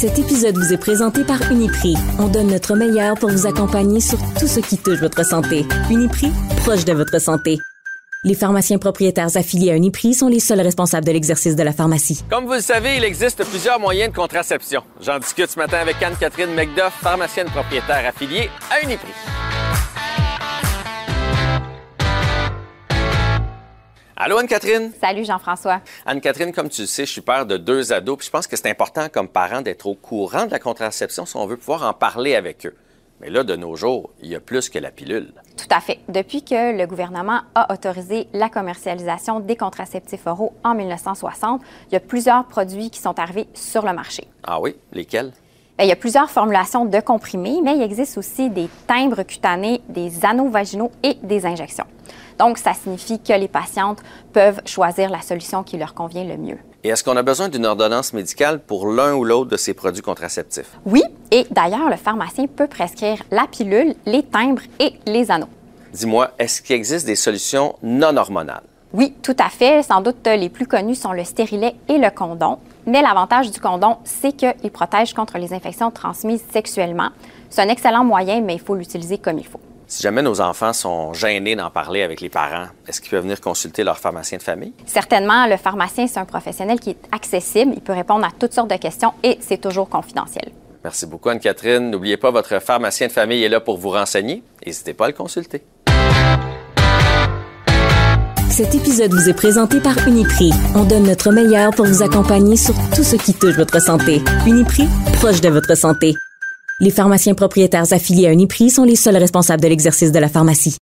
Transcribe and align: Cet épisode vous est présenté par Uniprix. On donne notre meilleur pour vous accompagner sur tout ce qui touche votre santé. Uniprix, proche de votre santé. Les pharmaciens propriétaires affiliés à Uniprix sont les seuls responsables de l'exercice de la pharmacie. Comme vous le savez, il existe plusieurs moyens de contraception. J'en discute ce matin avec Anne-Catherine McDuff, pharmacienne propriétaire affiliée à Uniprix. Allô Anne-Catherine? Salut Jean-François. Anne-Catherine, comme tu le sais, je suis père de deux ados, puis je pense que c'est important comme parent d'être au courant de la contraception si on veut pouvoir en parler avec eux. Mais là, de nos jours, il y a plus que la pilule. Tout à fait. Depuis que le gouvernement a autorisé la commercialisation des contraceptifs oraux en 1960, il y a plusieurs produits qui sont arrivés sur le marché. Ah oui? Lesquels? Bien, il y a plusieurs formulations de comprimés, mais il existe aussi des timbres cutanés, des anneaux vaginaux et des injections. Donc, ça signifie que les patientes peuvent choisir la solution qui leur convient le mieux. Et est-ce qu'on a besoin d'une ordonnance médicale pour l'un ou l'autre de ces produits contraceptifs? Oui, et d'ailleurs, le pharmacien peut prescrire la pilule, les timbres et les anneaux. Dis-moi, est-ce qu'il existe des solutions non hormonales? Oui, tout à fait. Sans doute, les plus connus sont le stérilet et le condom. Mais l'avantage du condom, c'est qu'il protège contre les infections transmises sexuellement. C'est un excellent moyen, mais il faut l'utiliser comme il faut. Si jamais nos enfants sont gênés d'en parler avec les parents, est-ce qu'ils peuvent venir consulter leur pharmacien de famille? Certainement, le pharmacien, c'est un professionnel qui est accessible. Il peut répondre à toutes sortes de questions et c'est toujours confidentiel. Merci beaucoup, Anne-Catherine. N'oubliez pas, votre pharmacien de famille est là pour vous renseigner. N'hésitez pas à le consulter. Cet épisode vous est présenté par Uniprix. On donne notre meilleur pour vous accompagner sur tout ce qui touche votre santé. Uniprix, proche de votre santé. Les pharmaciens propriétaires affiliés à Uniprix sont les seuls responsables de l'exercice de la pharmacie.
Cet 0.00 0.18
épisode 0.18 0.56
vous 0.56 0.72
est 0.72 0.78
présenté 0.78 1.24
par 1.24 1.52
Uniprix. 1.52 1.94
On 2.18 2.28
donne 2.28 2.46
notre 2.46 2.74
meilleur 2.74 3.18
pour 3.18 3.28
vous 3.28 3.46
accompagner 3.46 4.00
sur 4.00 4.16
tout 4.38 4.46
ce 4.46 4.60
qui 4.60 4.78
touche 4.78 4.98
votre 4.98 5.26
santé. 5.26 5.66
Uniprix, 5.90 6.32
proche 6.56 6.86
de 6.86 6.94
votre 6.94 7.20
santé. 7.20 7.58
Les 8.24 8.34
pharmaciens 8.34 8.78
propriétaires 8.78 9.36
affiliés 9.36 9.72
à 9.72 9.76
Uniprix 9.76 10.14
sont 10.14 10.28
les 10.28 10.40
seuls 10.40 10.62
responsables 10.62 11.06
de 11.06 11.12
l'exercice 11.12 11.54
de 11.54 11.62
la 11.62 11.74
pharmacie. 11.74 12.24
Comme 12.30 12.46
vous 12.46 12.54
le 12.54 12.62
savez, 12.62 12.96
il 12.96 13.04
existe 13.04 13.44
plusieurs 13.44 13.78
moyens 13.78 14.10
de 14.10 14.16
contraception. 14.16 14.82
J'en 15.02 15.18
discute 15.18 15.50
ce 15.50 15.58
matin 15.58 15.76
avec 15.76 16.02
Anne-Catherine 16.02 16.54
McDuff, 16.54 16.94
pharmacienne 17.02 17.50
propriétaire 17.50 18.08
affiliée 18.08 18.48
à 18.70 18.82
Uniprix. 18.82 19.12
Allô 24.22 24.36
Anne-Catherine? 24.36 24.92
Salut 25.00 25.24
Jean-François. 25.24 25.80
Anne-Catherine, 26.04 26.52
comme 26.52 26.68
tu 26.68 26.82
le 26.82 26.86
sais, 26.86 27.06
je 27.06 27.10
suis 27.10 27.22
père 27.22 27.46
de 27.46 27.56
deux 27.56 27.90
ados, 27.90 28.18
puis 28.18 28.26
je 28.26 28.30
pense 28.30 28.46
que 28.46 28.54
c'est 28.54 28.68
important 28.68 29.08
comme 29.10 29.28
parent 29.28 29.62
d'être 29.62 29.86
au 29.86 29.94
courant 29.94 30.44
de 30.44 30.50
la 30.50 30.58
contraception 30.58 31.24
si 31.24 31.38
on 31.38 31.46
veut 31.46 31.56
pouvoir 31.56 31.84
en 31.84 31.94
parler 31.94 32.34
avec 32.34 32.66
eux. 32.66 32.76
Mais 33.22 33.30
là, 33.30 33.44
de 33.44 33.56
nos 33.56 33.76
jours, 33.76 34.10
il 34.20 34.28
y 34.28 34.34
a 34.34 34.40
plus 34.40 34.68
que 34.68 34.78
la 34.78 34.90
pilule. 34.90 35.32
Tout 35.56 35.74
à 35.74 35.80
fait. 35.80 36.00
Depuis 36.10 36.44
que 36.44 36.76
le 36.76 36.86
gouvernement 36.86 37.40
a 37.54 37.72
autorisé 37.72 38.28
la 38.34 38.50
commercialisation 38.50 39.40
des 39.40 39.56
contraceptifs 39.56 40.26
oraux 40.26 40.52
en 40.64 40.74
1960, 40.74 41.62
il 41.88 41.94
y 41.94 41.96
a 41.96 42.00
plusieurs 42.00 42.44
produits 42.44 42.90
qui 42.90 43.00
sont 43.00 43.18
arrivés 43.18 43.48
sur 43.54 43.86
le 43.86 43.94
marché. 43.94 44.24
Ah 44.42 44.60
oui? 44.60 44.76
Lesquels? 44.92 45.32
Bien, 45.78 45.86
il 45.86 45.88
y 45.88 45.92
a 45.92 45.96
plusieurs 45.96 46.28
formulations 46.28 46.84
de 46.84 47.00
comprimés, 47.00 47.60
mais 47.64 47.74
il 47.74 47.80
existe 47.80 48.18
aussi 48.18 48.50
des 48.50 48.68
timbres 48.86 49.22
cutanés, 49.22 49.80
des 49.88 50.26
anneaux 50.26 50.50
vaginaux 50.50 50.92
et 51.02 51.14
des 51.22 51.46
injections. 51.46 51.86
Donc, 52.40 52.56
ça 52.56 52.72
signifie 52.72 53.20
que 53.20 53.34
les 53.34 53.48
patientes 53.48 53.98
peuvent 54.32 54.62
choisir 54.64 55.10
la 55.10 55.20
solution 55.20 55.62
qui 55.62 55.76
leur 55.76 55.92
convient 55.92 56.24
le 56.24 56.38
mieux. 56.38 56.56
Et 56.82 56.88
est-ce 56.88 57.04
qu'on 57.04 57.18
a 57.18 57.22
besoin 57.22 57.50
d'une 57.50 57.66
ordonnance 57.66 58.14
médicale 58.14 58.60
pour 58.60 58.86
l'un 58.86 59.12
ou 59.12 59.24
l'autre 59.24 59.50
de 59.50 59.58
ces 59.58 59.74
produits 59.74 60.00
contraceptifs? 60.00 60.70
Oui, 60.86 61.02
et 61.30 61.46
d'ailleurs, 61.50 61.90
le 61.90 61.96
pharmacien 61.96 62.46
peut 62.46 62.66
prescrire 62.66 63.18
la 63.30 63.46
pilule, 63.46 63.94
les 64.06 64.22
timbres 64.22 64.62
et 64.78 64.94
les 65.04 65.30
anneaux. 65.30 65.50
Dis-moi, 65.92 66.30
est-ce 66.38 66.62
qu'il 66.62 66.76
existe 66.76 67.04
des 67.04 67.14
solutions 67.14 67.76
non 67.82 68.16
hormonales? 68.16 68.62
Oui, 68.94 69.12
tout 69.22 69.36
à 69.38 69.50
fait. 69.50 69.82
Sans 69.82 70.00
doute, 70.00 70.26
les 70.26 70.48
plus 70.48 70.66
connus 70.66 70.94
sont 70.94 71.12
le 71.12 71.24
stérilet 71.24 71.74
et 71.88 71.98
le 71.98 72.08
condom. 72.08 72.56
Mais 72.86 73.02
l'avantage 73.02 73.50
du 73.50 73.60
condom, 73.60 73.98
c'est 74.04 74.32
qu'il 74.32 74.70
protège 74.72 75.12
contre 75.12 75.36
les 75.36 75.52
infections 75.52 75.90
transmises 75.90 76.44
sexuellement. 76.50 77.10
C'est 77.50 77.60
un 77.60 77.68
excellent 77.68 78.02
moyen, 78.02 78.40
mais 78.40 78.54
il 78.54 78.60
faut 78.60 78.76
l'utiliser 78.76 79.18
comme 79.18 79.38
il 79.38 79.46
faut. 79.46 79.60
Si 79.90 80.04
jamais 80.04 80.22
nos 80.22 80.40
enfants 80.40 80.72
sont 80.72 81.12
gênés 81.14 81.56
d'en 81.56 81.68
parler 81.68 82.02
avec 82.02 82.20
les 82.20 82.28
parents, 82.28 82.66
est-ce 82.86 83.00
qu'ils 83.00 83.10
peuvent 83.10 83.24
venir 83.24 83.40
consulter 83.40 83.82
leur 83.82 83.98
pharmacien 83.98 84.38
de 84.38 84.42
famille? 84.44 84.72
Certainement, 84.86 85.48
le 85.48 85.56
pharmacien, 85.56 86.06
c'est 86.06 86.20
un 86.20 86.24
professionnel 86.24 86.78
qui 86.78 86.90
est 86.90 87.08
accessible. 87.10 87.72
Il 87.74 87.80
peut 87.80 87.92
répondre 87.92 88.24
à 88.24 88.30
toutes 88.30 88.52
sortes 88.52 88.70
de 88.70 88.76
questions 88.76 89.12
et 89.24 89.38
c'est 89.40 89.60
toujours 89.60 89.88
confidentiel. 89.88 90.52
Merci 90.84 91.06
beaucoup, 91.06 91.28
Anne-Catherine. 91.28 91.90
N'oubliez 91.90 92.16
pas, 92.16 92.30
votre 92.30 92.62
pharmacien 92.62 93.08
de 93.08 93.12
famille 93.12 93.42
est 93.42 93.48
là 93.48 93.58
pour 93.58 93.78
vous 93.78 93.90
renseigner. 93.90 94.44
N'hésitez 94.64 94.94
pas 94.94 95.06
à 95.06 95.08
le 95.08 95.14
consulter. 95.14 95.64
Cet 98.48 98.76
épisode 98.76 99.12
vous 99.12 99.28
est 99.28 99.34
présenté 99.34 99.80
par 99.80 100.06
Uniprix. 100.06 100.52
On 100.76 100.84
donne 100.84 101.02
notre 101.02 101.32
meilleur 101.32 101.74
pour 101.74 101.86
vous 101.86 102.04
accompagner 102.04 102.56
sur 102.56 102.74
tout 102.94 103.02
ce 103.02 103.16
qui 103.16 103.34
touche 103.34 103.56
votre 103.56 103.82
santé. 103.82 104.22
Uniprix, 104.46 104.86
proche 105.14 105.40
de 105.40 105.48
votre 105.48 105.76
santé. 105.76 106.14
Les 106.82 106.90
pharmaciens 106.90 107.34
propriétaires 107.34 107.92
affiliés 107.92 108.28
à 108.28 108.32
Uniprix 108.32 108.70
sont 108.70 108.84
les 108.84 108.96
seuls 108.96 109.18
responsables 109.18 109.62
de 109.62 109.68
l'exercice 109.68 110.12
de 110.12 110.18
la 110.18 110.30
pharmacie. 110.30 110.78